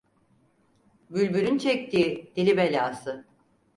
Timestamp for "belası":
2.57-3.25